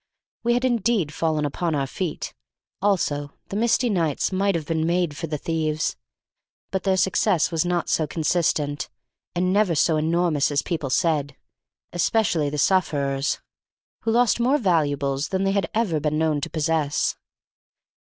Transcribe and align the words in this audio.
We 0.41 0.55
had 0.55 0.65
indeed 0.65 1.13
fallen 1.13 1.45
upon 1.45 1.75
our 1.75 1.85
feet. 1.85 2.33
Also, 2.81 3.33
the 3.49 3.55
misty 3.55 3.87
nights 3.87 4.31
might 4.31 4.55
have 4.55 4.65
been 4.65 4.87
made 4.87 5.15
for 5.15 5.27
the 5.27 5.37
thieves. 5.37 5.95
But 6.71 6.81
their 6.81 6.97
success 6.97 7.51
was 7.51 7.65
not 7.65 7.87
so 7.87 8.07
consistent, 8.07 8.89
and 9.35 9.53
never 9.53 9.75
so 9.75 9.97
enormous 9.97 10.49
as 10.49 10.63
people 10.63 10.89
said, 10.89 11.35
especially 11.93 12.49
the 12.49 12.57
sufferers, 12.57 13.41
who 13.99 14.09
lost 14.09 14.39
more 14.39 14.57
valuables 14.57 15.27
than 15.29 15.43
they 15.43 15.51
had 15.51 15.69
ever 15.75 15.99
been 15.99 16.17
known 16.17 16.41
to 16.41 16.49
possess. 16.49 17.15